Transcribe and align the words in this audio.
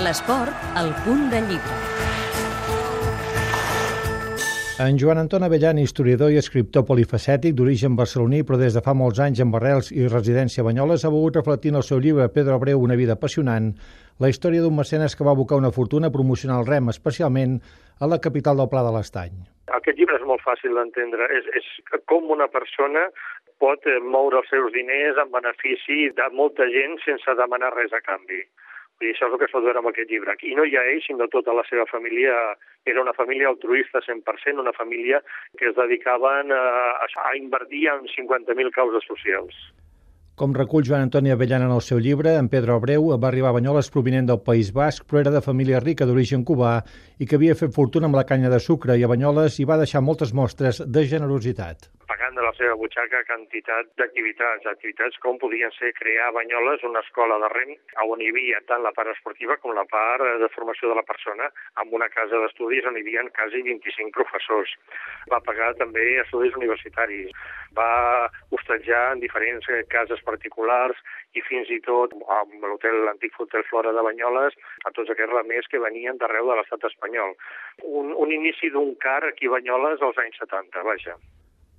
L'esport, 0.00 0.54
al 0.80 0.94
punt 1.04 1.26
de 1.28 1.40
llibre. 1.44 1.74
En 4.80 4.96
Joan 4.96 5.18
Anton 5.20 5.44
Avellan, 5.44 5.76
historiador 5.82 6.32
i 6.32 6.38
escriptor 6.40 6.86
polifacètic 6.88 7.52
d'origen 7.52 7.98
barceloní, 7.98 8.40
però 8.48 8.56
des 8.56 8.72
de 8.72 8.80
fa 8.86 8.94
molts 8.96 9.20
anys 9.20 9.42
amb 9.44 9.58
arrels 9.58 9.90
i 9.92 10.06
residència 10.08 10.64
a 10.64 10.66
Banyoles, 10.70 11.04
ha 11.04 11.12
volgut 11.12 11.36
reflectir 11.36 11.74
en 11.74 11.80
el 11.82 11.84
seu 11.84 12.00
llibre 12.00 12.30
Pedro 12.32 12.56
Abreu, 12.56 12.80
una 12.80 12.96
vida 12.96 13.18
apassionant, 13.18 13.74
la 14.24 14.30
història 14.32 14.64
d'un 14.64 14.78
mecenes 14.78 15.16
que 15.18 15.26
va 15.26 15.34
abocar 15.36 15.60
una 15.60 15.72
fortuna 15.76 16.08
a 16.08 16.14
promocionar 16.14 16.62
el 16.62 16.70
rem, 16.70 16.88
especialment 16.88 17.60
a 18.00 18.08
la 18.08 18.20
capital 18.24 18.56
del 18.56 18.70
Pla 18.72 18.86
de 18.86 18.94
l'Estany. 18.96 19.36
Aquest 19.80 20.00
llibre 20.00 20.16
és 20.16 20.24
molt 20.24 20.40
fàcil 20.46 20.80
d'entendre. 20.80 21.28
És, 21.36 21.44
és 21.60 22.00
com 22.08 22.32
una 22.32 22.48
persona 22.48 23.04
pot 23.60 23.84
moure 24.08 24.40
els 24.40 24.48
seus 24.48 24.72
diners 24.72 25.20
en 25.20 25.28
benefici 25.36 26.08
de 26.16 26.32
molta 26.32 26.64
gent 26.72 26.96
sense 27.04 27.36
demanar 27.36 27.74
res 27.76 27.92
a 27.92 28.00
canvi. 28.00 28.40
I 29.00 29.10
això 29.14 29.26
és 29.26 29.32
el 29.32 29.38
que 29.40 29.46
es 29.48 29.52
pot 29.54 29.64
veure 29.64 29.80
amb 29.80 29.88
aquest 29.88 30.10
llibre. 30.12 30.34
I 30.44 30.54
no 30.56 30.66
ha 30.68 30.84
ell, 30.92 31.00
sinó 31.06 31.26
tota 31.32 31.54
la 31.56 31.64
seva 31.68 31.86
família. 31.88 32.34
Era 32.84 33.00
una 33.00 33.14
família 33.16 33.48
altruista 33.48 34.02
100%, 34.04 34.60
una 34.60 34.76
família 34.76 35.22
que 35.56 35.70
es 35.70 35.76
dedicaven 35.76 36.52
a, 36.52 36.64
a 37.00 37.36
invertir 37.36 37.86
en 37.88 38.04
50.000 38.12 38.74
causes 38.76 39.06
socials. 39.08 39.56
Com 40.40 40.54
recull 40.56 40.84
Joan 40.88 41.02
Antoni 41.04 41.32
Avellana 41.32 41.66
en 41.68 41.74
el 41.74 41.82
seu 41.84 41.98
llibre, 42.00 42.32
en 42.40 42.48
Pedro 42.52 42.76
Abreu 42.76 43.10
va 43.12 43.28
arribar 43.28 43.50
a 43.50 43.56
Banyoles 43.58 43.90
provinent 43.92 44.28
del 44.30 44.40
País 44.44 44.70
Basc, 44.72 45.04
però 45.04 45.20
era 45.20 45.32
de 45.34 45.44
família 45.44 45.82
rica 45.84 46.08
d'origen 46.08 46.46
cubà 46.48 46.78
i 47.20 47.28
que 47.28 47.36
havia 47.36 47.56
fet 47.60 47.76
fortuna 47.76 48.08
amb 48.08 48.16
la 48.16 48.24
canya 48.24 48.52
de 48.52 48.60
sucre 48.64 48.96
i 48.96 49.04
a 49.04 49.12
Banyoles 49.12 49.60
hi 49.60 49.68
va 49.68 49.80
deixar 49.80 50.00
moltes 50.00 50.32
mostres 50.32 50.80
de 50.80 51.04
generositat 51.12 51.90
pagant 52.30 52.38
de 52.38 52.46
la 52.46 52.54
seva 52.56 52.76
butxaca 52.78 53.24
quantitat 53.26 53.88
d'activitats, 53.98 54.66
activitats 54.66 55.18
com 55.18 55.38
podien 55.38 55.70
ser 55.74 55.92
crear 55.98 56.28
a 56.28 56.32
Banyoles 56.32 56.84
una 56.84 57.00
escola 57.00 57.38
de 57.42 57.48
rem 57.50 57.72
on 58.06 58.20
hi 58.20 58.28
havia 58.30 58.60
tant 58.68 58.82
la 58.82 58.92
part 58.92 59.10
esportiva 59.10 59.56
com 59.58 59.74
la 59.74 59.84
part 59.84 60.22
de 60.38 60.48
formació 60.54 60.88
de 60.90 60.94
la 60.94 61.02
persona, 61.02 61.50
amb 61.82 61.92
una 61.92 62.08
casa 62.08 62.38
d'estudis 62.38 62.86
on 62.86 62.96
hi 62.96 63.02
havia 63.02 63.24
quasi 63.34 63.62
25 63.62 64.14
professors. 64.14 64.70
Va 65.30 65.40
pagar 65.40 65.74
també 65.78 66.20
estudis 66.22 66.54
universitaris, 66.54 67.34
va 67.74 68.30
hostatjar 68.50 69.12
en 69.14 69.20
diferents 69.24 69.66
cases 69.90 70.22
particulars 70.22 70.98
i 71.34 71.42
fins 71.42 71.70
i 71.70 71.80
tot 71.82 72.14
amb 72.38 72.62
l'hotel, 72.62 73.02
l'antic 73.06 73.34
Hotel 73.40 73.66
Flora 73.70 73.92
de 73.96 74.06
Banyoles, 74.06 74.54
a 74.84 74.94
tots 74.94 75.10
aquests 75.10 75.34
remers 75.34 75.66
que 75.70 75.82
venien 75.82 76.18
d'arreu 76.18 76.50
de 76.50 76.60
l'estat 76.60 76.86
espanyol. 76.92 77.34
Un, 77.82 78.14
un 78.14 78.32
inici 78.38 78.70
d'un 78.70 78.94
car 79.02 79.22
aquí 79.26 79.50
a 79.50 79.58
Banyoles 79.58 80.02
als 80.02 80.18
anys 80.26 80.42
70, 80.42 80.86
vaja. 80.86 81.18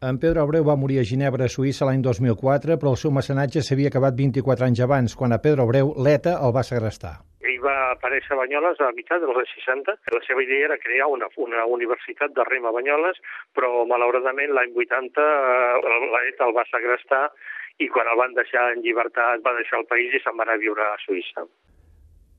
En 0.10 0.18
Pedro 0.18 0.42
Abreu 0.42 0.64
va 0.66 0.74
morir 0.82 0.96
a 0.98 1.04
Ginebra, 1.06 1.46
Suïssa, 1.54 1.86
l'any 1.86 2.02
2004, 2.02 2.78
però 2.82 2.94
el 2.96 2.98
seu 2.98 3.12
mecenatge 3.14 3.62
s'havia 3.62 3.92
acabat 3.92 4.16
24 4.18 4.66
anys 4.68 4.80
abans, 4.82 5.14
quan 5.20 5.36
a 5.36 5.38
Pedro 5.44 5.68
Abreu 5.68 5.92
l'ETA 6.06 6.34
el 6.48 6.56
va 6.56 6.64
segrestar. 6.66 7.12
Ell 7.46 7.60
va 7.62 7.76
aparèixer 7.92 8.34
a 8.34 8.40
Banyoles 8.40 8.82
a 8.82 8.90
mitjà 8.98 9.20
dels 9.22 9.38
anys 9.44 9.54
60. 9.60 9.96
La 10.16 10.24
seva 10.26 10.42
idea 10.42 10.72
era 10.72 10.80
crear 10.82 11.12
una, 11.14 11.30
una 11.46 11.68
universitat 11.78 12.34
de 12.34 12.48
rem 12.50 12.66
a 12.66 12.74
Banyoles, 12.74 13.22
però 13.54 13.86
malauradament 13.94 14.56
l'any 14.58 14.74
80 14.88 15.28
eh, 15.28 16.00
l'ETA 16.16 16.50
el 16.50 16.58
va 16.58 16.66
segrestar 16.72 17.28
i 17.78 17.94
quan 17.94 18.10
el 18.10 18.18
van 18.24 18.34
deixar 18.34 18.72
en 18.74 18.82
llibertat 18.82 19.46
va 19.46 19.54
deixar 19.62 19.84
el 19.84 19.90
país 19.94 20.18
i 20.18 20.24
se'n 20.26 20.34
va 20.34 20.50
anar 20.50 20.58
a 20.58 20.66
viure 20.66 20.82
a 20.88 20.98
Suïssa. 21.06 21.46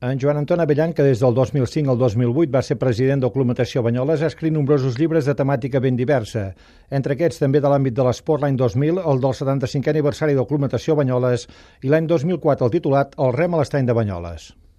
En 0.03 0.19
Joan 0.19 0.35
Anton 0.35 0.59
Avellan, 0.59 0.91
que 0.91 1.03
des 1.03 1.21
del 1.23 1.33
2005 1.33 1.91
al 1.93 1.97
2008 1.97 2.51
va 2.51 2.61
ser 2.61 2.75
president 2.75 3.21
del 3.23 3.31
Club 3.31 3.47
Natació 3.47 3.79
Banyoles, 3.85 4.19
ha 4.19 4.27
escrit 4.27 4.51
nombrosos 4.51 4.97
llibres 4.99 5.29
de 5.29 5.35
temàtica 5.39 5.79
ben 5.79 5.95
diversa. 5.95 6.43
Entre 6.91 7.15
aquests, 7.15 7.39
també 7.39 7.61
de 7.63 7.71
l'àmbit 7.71 7.95
de 7.95 8.03
l'esport, 8.03 8.43
l'any 8.43 8.57
2000, 8.59 8.99
el 8.99 9.23
del 9.23 9.37
75è 9.37 9.93
aniversari 9.93 10.35
del 10.35 10.49
Club 10.49 10.65
Natació 10.65 10.97
Banyoles, 10.99 11.47
i 11.87 11.93
l'any 11.93 12.11
2004 12.11 12.67
el 12.67 12.75
titulat 12.75 13.15
El 13.15 13.31
rem 13.37 13.55
a 13.55 13.63
l'estany 13.63 13.87
de 13.87 13.95
Banyoles. 13.95 14.49